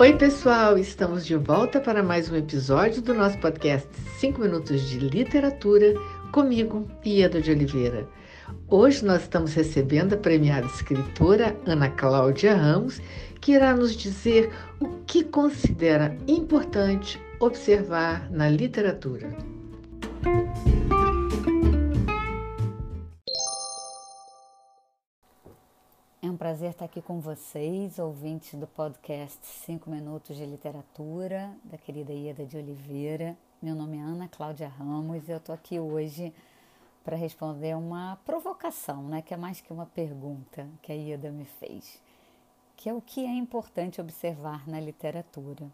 Oi, 0.00 0.12
pessoal! 0.16 0.78
Estamos 0.78 1.26
de 1.26 1.34
volta 1.34 1.80
para 1.80 2.04
mais 2.04 2.30
um 2.30 2.36
episódio 2.36 3.02
do 3.02 3.12
nosso 3.12 3.36
podcast 3.38 3.88
5 4.20 4.40
Minutos 4.40 4.88
de 4.88 5.00
Literatura, 5.00 5.92
comigo, 6.30 6.88
Ieda 7.04 7.40
de 7.40 7.50
Oliveira. 7.50 8.06
Hoje 8.68 9.04
nós 9.04 9.22
estamos 9.22 9.54
recebendo 9.54 10.12
a 10.12 10.16
premiada 10.16 10.68
escritora 10.68 11.56
Ana 11.66 11.88
Cláudia 11.88 12.54
Ramos, 12.54 13.02
que 13.40 13.54
irá 13.54 13.74
nos 13.74 13.96
dizer 13.96 14.52
o 14.78 14.86
que 15.04 15.24
considera 15.24 16.16
importante 16.28 17.20
observar 17.40 18.30
na 18.30 18.48
literatura. 18.48 19.36
É 26.28 26.30
um 26.30 26.36
prazer 26.36 26.72
estar 26.72 26.84
aqui 26.84 27.00
com 27.00 27.20
vocês, 27.20 27.98
ouvintes 27.98 28.52
do 28.60 28.66
podcast 28.66 29.38
5 29.46 29.88
Minutos 29.88 30.36
de 30.36 30.44
Literatura, 30.44 31.50
da 31.64 31.78
querida 31.78 32.12
Ieda 32.12 32.44
de 32.44 32.54
Oliveira. 32.58 33.34
Meu 33.62 33.74
nome 33.74 33.96
é 33.96 34.02
Ana 34.02 34.28
Cláudia 34.28 34.68
Ramos 34.68 35.26
e 35.26 35.32
eu 35.32 35.38
estou 35.38 35.54
aqui 35.54 35.80
hoje 35.80 36.34
para 37.02 37.16
responder 37.16 37.74
uma 37.74 38.18
provocação, 38.26 39.04
né, 39.04 39.22
que 39.22 39.32
é 39.32 39.38
mais 39.38 39.62
que 39.62 39.72
uma 39.72 39.86
pergunta 39.86 40.68
que 40.82 40.92
a 40.92 40.94
Ieda 40.94 41.30
me 41.30 41.46
fez, 41.46 41.98
que 42.76 42.90
é 42.90 42.92
o 42.92 43.00
que 43.00 43.24
é 43.24 43.34
importante 43.34 43.98
observar 43.98 44.68
na 44.68 44.78
literatura. 44.78 45.66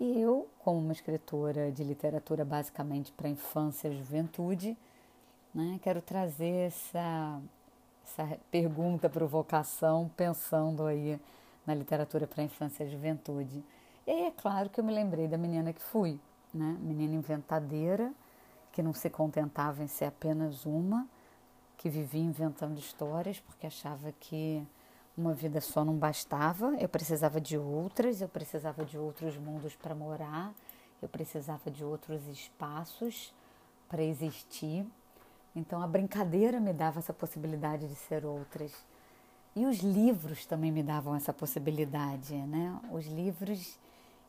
E 0.00 0.20
eu, 0.20 0.48
como 0.58 0.80
uma 0.80 0.92
escritora 0.92 1.70
de 1.70 1.84
literatura 1.84 2.44
basicamente 2.44 3.12
para 3.12 3.28
infância 3.28 3.86
e 3.86 3.96
juventude, 3.96 4.76
né, 5.54 5.78
quero 5.80 6.02
trazer 6.02 6.66
essa 6.66 7.40
essa 8.16 8.38
pergunta, 8.50 9.10
provocação, 9.10 10.10
pensando 10.16 10.86
aí 10.86 11.20
na 11.66 11.74
literatura 11.74 12.26
para 12.26 12.42
infância 12.42 12.84
e 12.84 12.90
juventude. 12.90 13.62
E 14.06 14.10
aí 14.10 14.22
é 14.24 14.30
claro 14.30 14.70
que 14.70 14.80
eu 14.80 14.84
me 14.84 14.92
lembrei 14.92 15.28
da 15.28 15.36
menina 15.36 15.72
que 15.72 15.82
fui, 15.82 16.18
né? 16.54 16.76
Menina 16.80 17.14
inventadeira, 17.14 18.12
que 18.72 18.82
não 18.82 18.94
se 18.94 19.10
contentava 19.10 19.82
em 19.82 19.86
ser 19.86 20.06
apenas 20.06 20.64
uma, 20.64 21.06
que 21.76 21.90
vivia 21.90 22.22
inventando 22.22 22.78
histórias 22.78 23.38
porque 23.40 23.66
achava 23.66 24.12
que 24.12 24.66
uma 25.16 25.34
vida 25.34 25.60
só 25.60 25.84
não 25.84 25.96
bastava, 25.96 26.74
eu 26.78 26.88
precisava 26.88 27.40
de 27.40 27.58
outras, 27.58 28.20
eu 28.20 28.28
precisava 28.28 28.84
de 28.84 28.98
outros 28.98 29.36
mundos 29.36 29.74
para 29.74 29.94
morar, 29.94 30.54
eu 31.02 31.08
precisava 31.08 31.70
de 31.70 31.84
outros 31.84 32.26
espaços 32.28 33.34
para 33.88 34.02
existir. 34.02 34.86
Então 35.56 35.80
a 35.80 35.86
brincadeira 35.86 36.60
me 36.60 36.74
dava 36.74 36.98
essa 36.98 37.14
possibilidade 37.14 37.88
de 37.88 37.94
ser 37.94 38.26
outras. 38.26 38.72
E 39.54 39.64
os 39.64 39.78
livros 39.78 40.44
também 40.44 40.70
me 40.70 40.82
davam 40.82 41.16
essa 41.16 41.32
possibilidade, 41.32 42.34
né? 42.34 42.78
Os 42.92 43.06
livros, 43.06 43.78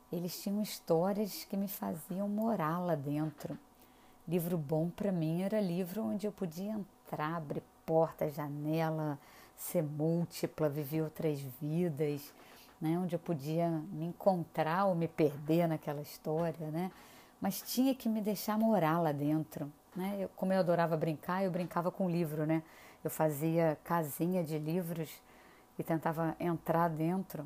eles 0.10 0.42
tinham 0.42 0.64
histórias 0.64 1.44
que 1.44 1.58
me 1.58 1.68
faziam 1.68 2.30
morar 2.30 2.80
lá 2.80 2.96
dentro. 2.96 3.60
Livro 4.26 4.58
bom 4.58 4.90
para 4.90 5.12
mim 5.12 5.42
era 5.42 5.60
livro 5.60 6.02
onde 6.02 6.26
eu 6.26 6.32
podia 6.32 6.72
entrar, 6.72 7.36
abrir 7.36 7.62
porta, 7.86 8.30
janela, 8.30 9.20
ser 9.58 9.84
múltipla, 9.84 10.70
viver 10.70 11.02
outras 11.02 11.42
vidas, 11.62 12.22
né? 12.80 12.98
Onde 12.98 13.16
eu 13.16 13.20
podia 13.20 13.68
me 13.92 14.06
encontrar 14.06 14.86
ou 14.86 14.96
me 14.96 15.10
perder 15.10 15.68
naquela 15.68 16.02
história, 16.02 16.72
né? 16.72 16.90
Mas 17.42 17.62
tinha 17.62 17.94
que 17.94 18.08
me 18.08 18.22
deixar 18.22 18.58
morar 18.58 19.00
lá 19.02 19.12
dentro. 19.12 19.70
Né? 19.98 20.16
Eu, 20.20 20.30
como 20.36 20.54
eu 20.54 20.60
adorava 20.60 20.96
brincar, 20.96 21.44
eu 21.44 21.50
brincava 21.50 21.90
com 21.90 22.08
livro, 22.08 22.46
né? 22.46 22.62
Eu 23.04 23.10
fazia 23.10 23.80
casinha 23.84 24.44
de 24.44 24.60
livros 24.60 25.10
e 25.78 25.84
tentava 25.84 26.36
entrar 26.40 26.88
dentro. 26.88 27.44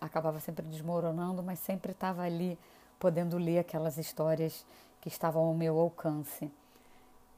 Acabava 0.00 0.40
sempre 0.40 0.66
desmoronando, 0.66 1.40
mas 1.40 1.60
sempre 1.60 1.92
estava 1.92 2.22
ali 2.22 2.58
podendo 2.98 3.38
ler 3.38 3.60
aquelas 3.60 3.96
histórias 3.96 4.66
que 5.00 5.06
estavam 5.06 5.44
ao 5.44 5.54
meu 5.54 5.78
alcance. 5.78 6.50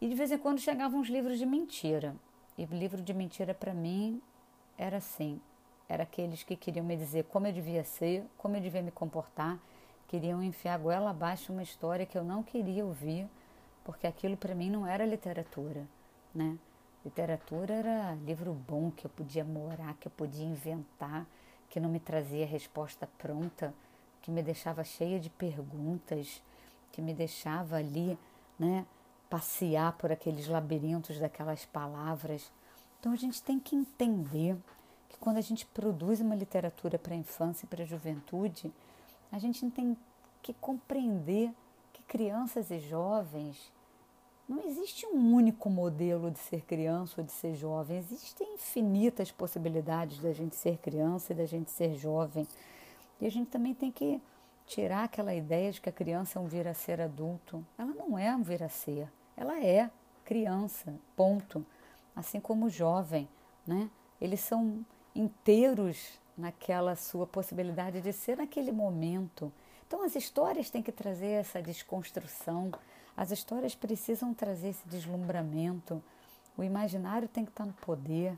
E 0.00 0.08
de 0.08 0.14
vez 0.14 0.32
em 0.32 0.38
quando 0.38 0.58
chegavam 0.58 1.00
uns 1.00 1.08
livros 1.08 1.38
de 1.38 1.44
mentira. 1.44 2.16
E 2.56 2.64
livro 2.64 3.02
de 3.02 3.12
mentira 3.12 3.52
para 3.52 3.74
mim 3.74 4.22
era 4.78 4.96
assim, 4.96 5.38
era 5.86 6.04
aqueles 6.04 6.42
que 6.42 6.56
queriam 6.56 6.84
me 6.84 6.96
dizer 6.96 7.24
como 7.24 7.46
eu 7.46 7.52
devia 7.52 7.84
ser, 7.84 8.24
como 8.38 8.56
eu 8.56 8.60
devia 8.62 8.80
me 8.80 8.90
comportar, 8.90 9.58
queriam 10.08 10.42
enfiar 10.42 10.78
goela 10.78 11.10
abaixo 11.10 11.52
uma 11.52 11.62
história 11.62 12.06
que 12.06 12.16
eu 12.16 12.24
não 12.24 12.42
queria 12.42 12.86
ouvir 12.86 13.28
porque 13.86 14.04
aquilo 14.04 14.36
para 14.36 14.52
mim 14.52 14.68
não 14.68 14.84
era 14.84 15.06
literatura, 15.06 15.86
né? 16.34 16.58
Literatura 17.04 17.72
era 17.72 18.14
livro 18.16 18.52
bom 18.52 18.90
que 18.90 19.06
eu 19.06 19.10
podia 19.10 19.44
morar, 19.44 19.94
que 19.94 20.08
eu 20.08 20.10
podia 20.10 20.44
inventar, 20.44 21.24
que 21.70 21.78
não 21.78 21.88
me 21.88 22.00
trazia 22.00 22.44
resposta 22.44 23.08
pronta, 23.16 23.72
que 24.20 24.28
me 24.28 24.42
deixava 24.42 24.82
cheia 24.82 25.20
de 25.20 25.30
perguntas, 25.30 26.42
que 26.90 27.00
me 27.00 27.14
deixava 27.14 27.76
ali, 27.76 28.18
né, 28.58 28.84
passear 29.30 29.92
por 29.92 30.10
aqueles 30.10 30.48
labirintos 30.48 31.20
daquelas 31.20 31.64
palavras. 31.64 32.50
Então 32.98 33.12
a 33.12 33.16
gente 33.16 33.40
tem 33.40 33.60
que 33.60 33.76
entender 33.76 34.56
que 35.08 35.16
quando 35.18 35.36
a 35.36 35.42
gente 35.42 35.64
produz 35.64 36.20
uma 36.20 36.34
literatura 36.34 36.98
para 36.98 37.14
a 37.14 37.16
infância 37.16 37.66
e 37.66 37.68
para 37.68 37.84
a 37.84 37.86
juventude, 37.86 38.72
a 39.30 39.38
gente 39.38 39.70
tem 39.70 39.96
que 40.42 40.52
compreender 40.54 41.52
que 41.92 42.02
crianças 42.02 42.72
e 42.72 42.80
jovens 42.80 43.75
não 44.48 44.62
existe 44.64 45.06
um 45.06 45.34
único 45.34 45.68
modelo 45.68 46.30
de 46.30 46.38
ser 46.38 46.62
criança 46.62 47.20
ou 47.20 47.24
de 47.26 47.32
ser 47.32 47.54
jovem. 47.56 47.98
Existem 47.98 48.54
infinitas 48.54 49.32
possibilidades 49.32 50.20
da 50.20 50.32
gente 50.32 50.54
ser 50.54 50.78
criança 50.78 51.32
e 51.32 51.36
da 51.36 51.46
gente 51.46 51.70
ser 51.70 51.96
jovem. 51.96 52.46
E 53.20 53.26
a 53.26 53.30
gente 53.30 53.50
também 53.50 53.74
tem 53.74 53.90
que 53.90 54.20
tirar 54.66 55.04
aquela 55.04 55.34
ideia 55.34 55.72
de 55.72 55.80
que 55.80 55.88
a 55.88 55.92
criança 55.92 56.38
é 56.38 56.42
um 56.42 56.46
vir 56.46 56.68
a 56.68 56.74
ser 56.74 57.00
adulto. 57.00 57.64
Ela 57.76 57.92
não 57.92 58.16
é 58.16 58.34
um 58.36 58.42
vir 58.42 58.62
a 58.62 58.68
ser. 58.68 59.08
Ela 59.36 59.60
é 59.64 59.90
criança, 60.24 60.94
ponto. 61.16 61.66
Assim 62.14 62.38
como 62.38 62.66
o 62.66 62.70
jovem, 62.70 63.28
né? 63.66 63.90
Eles 64.20 64.40
são 64.40 64.84
inteiros 65.14 66.20
naquela 66.36 66.94
sua 66.94 67.26
possibilidade 67.26 68.00
de 68.00 68.12
ser 68.12 68.36
naquele 68.36 68.70
momento. 68.70 69.52
Então 69.86 70.04
as 70.04 70.14
histórias 70.14 70.70
têm 70.70 70.82
que 70.82 70.92
trazer 70.92 71.30
essa 71.30 71.60
desconstrução 71.60 72.70
as 73.16 73.30
histórias 73.30 73.74
precisam 73.74 74.34
trazer 74.34 74.68
esse 74.68 74.86
deslumbramento. 74.86 76.02
O 76.56 76.62
imaginário 76.62 77.26
tem 77.26 77.44
que 77.44 77.50
estar 77.50 77.64
no 77.64 77.72
poder. 77.72 78.36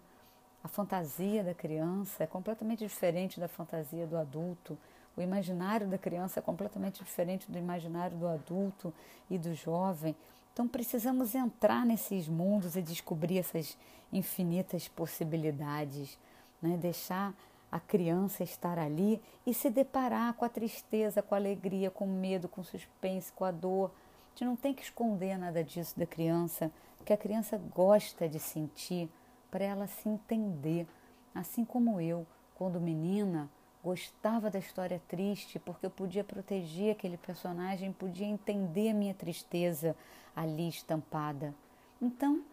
A 0.63 0.69
fantasia 0.69 1.43
da 1.43 1.53
criança 1.53 2.23
é 2.23 2.27
completamente 2.27 2.87
diferente 2.87 3.41
da 3.41 3.49
fantasia 3.49 4.07
do 4.07 4.17
adulto. 4.17 4.79
O 5.17 5.21
imaginário 5.21 5.89
da 5.89 5.99
criança 5.99 6.39
é 6.39 6.43
completamente 6.43 7.03
diferente 7.03 7.51
do 7.51 7.59
imaginário 7.59 8.17
do 8.17 8.29
adulto 8.29 8.95
e 9.29 9.37
do 9.37 9.53
jovem. 9.53 10.15
Então 10.53 10.69
precisamos 10.69 11.35
entrar 11.35 11.85
nesses 11.85 12.29
mundos 12.29 12.77
e 12.77 12.83
descobrir 12.83 13.39
essas 13.39 13.77
infinitas 14.13 14.87
possibilidades, 14.87 16.17
né? 16.63 16.77
deixar 16.77 17.35
a 17.71 17.79
criança 17.79 18.43
estar 18.45 18.79
ali 18.79 19.21
e 19.45 19.53
se 19.53 19.71
deparar 19.71 20.35
com 20.35 20.45
a 20.45 20.49
tristeza, 20.49 21.21
com 21.21 21.35
a 21.35 21.39
alegria, 21.39 21.91
com 21.91 22.05
o 22.05 22.09
medo, 22.09 22.49
com 22.49 22.61
o 22.61 22.65
suspense, 22.65 23.33
com 23.33 23.45
a 23.45 23.51
dor 23.51 23.91
gente 24.39 24.45
não 24.45 24.55
tem 24.55 24.73
que 24.73 24.83
esconder 24.83 25.37
nada 25.37 25.65
disso 25.65 25.99
da 25.99 26.07
criança, 26.07 26.71
que 27.05 27.13
a 27.13 27.17
criança 27.17 27.59
gosta 27.75 28.29
de 28.29 28.39
sentir 28.39 29.11
para 29.51 29.65
ela 29.65 29.89
se 29.89 30.09
entender, 30.09 30.87
assim 31.35 31.65
como 31.65 32.01
eu, 32.01 32.25
quando 32.55 32.81
menina, 32.81 33.51
gostava 33.83 34.49
da 34.49 34.59
história 34.59 35.03
triste 35.09 35.59
porque 35.59 35.85
eu 35.85 35.91
podia 35.91 36.23
proteger 36.23 36.93
aquele 36.93 37.17
personagem, 37.17 37.93
podia 37.93 38.27
entender 38.27 38.91
a 38.91 38.95
minha 38.95 39.15
tristeza 39.15 39.97
ali 40.37 40.69
estampada. 40.69 41.53
Então, 42.01 42.45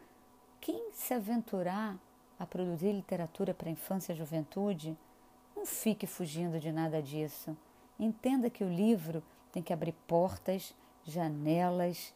quem 0.59 0.91
se 0.91 1.13
aventurar 1.13 1.99
a 2.39 2.47
produzir 2.47 2.93
literatura 2.93 3.53
para 3.53 3.69
infância 3.69 4.11
e 4.11 4.15
juventude, 4.15 4.97
não 5.55 5.67
fique 5.67 6.07
fugindo 6.07 6.59
de 6.59 6.71
nada 6.71 6.99
disso. 6.99 7.55
Entenda 7.99 8.49
que 8.49 8.63
o 8.63 8.69
livro 8.69 9.21
tem 9.51 9.61
que 9.61 9.71
abrir 9.71 9.93
portas 10.07 10.73
janelas, 11.05 12.13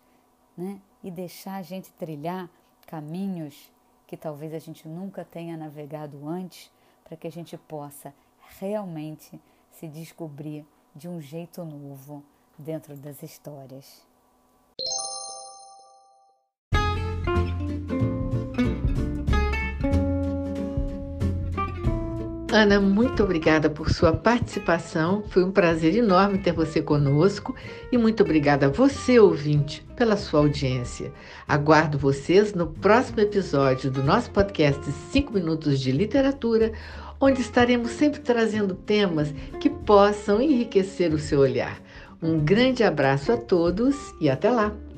né? 0.58 0.82
E 1.04 1.10
deixar 1.10 1.56
a 1.56 1.62
gente 1.62 1.92
trilhar 1.94 2.50
caminhos 2.86 3.72
que 4.08 4.18
talvez 4.18 4.54
a 4.54 4.60
gente 4.60 4.88
nunca 4.88 5.24
tenha 5.24 5.56
navegado 5.56 6.28
antes, 6.28 6.72
para 7.04 7.16
que 7.16 7.28
a 7.28 7.32
gente 7.32 7.56
possa 7.58 8.14
realmente 8.60 9.40
se 9.72 9.88
descobrir 9.88 10.66
de 10.96 11.08
um 11.08 11.22
jeito 11.22 11.64
novo 11.64 12.24
dentro 12.58 12.96
das 12.98 13.22
histórias. 13.24 14.09
Ana, 22.52 22.80
muito 22.80 23.22
obrigada 23.22 23.70
por 23.70 23.92
sua 23.92 24.12
participação. 24.12 25.24
Foi 25.30 25.44
um 25.44 25.52
prazer 25.52 25.96
enorme 25.96 26.40
ter 26.40 26.52
você 26.52 26.82
conosco 26.82 27.56
e 27.92 27.98
muito 27.98 28.24
obrigada 28.24 28.66
a 28.66 28.70
você, 28.70 29.20
ouvinte, 29.20 29.86
pela 29.96 30.18
sua 30.18 30.40
audiência. 30.40 31.14
Aguardo 31.48 32.00
vocês 32.00 32.56
no 32.56 32.66
próximo 32.66 33.20
episódio 33.20 33.92
do 33.92 34.02
nosso 34.02 34.32
podcast 34.32 34.82
5 35.12 35.32
Minutos 35.32 35.80
de 35.80 35.92
Literatura, 35.92 36.72
onde 37.22 37.40
estaremos 37.40 37.92
sempre 37.92 38.20
trazendo 38.20 38.74
temas 38.74 39.32
que 39.60 39.70
possam 39.70 40.42
enriquecer 40.42 41.14
o 41.14 41.20
seu 41.20 41.42
olhar. 41.42 41.80
Um 42.20 42.40
grande 42.40 42.84
abraço 42.84 43.32
a 43.32 43.38
todos 43.38 43.96
e 44.20 44.28
até 44.28 44.50
lá! 44.50 44.89